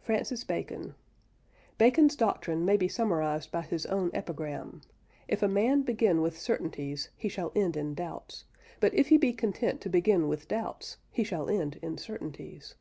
FRANCIS 0.00 0.42
BACON. 0.42 0.96
Bacon's 1.78 2.16
doctrine 2.16 2.64
may 2.64 2.76
be 2.76 2.88
summarised 2.88 3.52
by 3.52 3.62
his 3.62 3.86
own 3.86 4.10
epigram, 4.12 4.80
"If 5.28 5.40
a 5.40 5.46
man 5.46 5.82
begin 5.82 6.20
with 6.20 6.36
certainties, 6.36 7.10
he 7.16 7.28
shall 7.28 7.52
end 7.54 7.76
in 7.76 7.94
doubts; 7.94 8.44
but 8.80 8.92
if 8.92 9.06
he 9.10 9.18
be 9.18 9.32
content 9.32 9.80
to 9.82 9.88
begin 9.88 10.26
with 10.26 10.48
doubts, 10.48 10.96
he 11.12 11.22
shall 11.22 11.48
end 11.48 11.78
in 11.80 11.96
certainties." 11.96 12.74